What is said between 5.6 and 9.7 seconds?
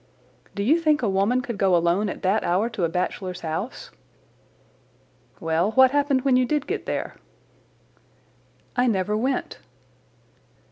what happened when you did get there?" "I never went."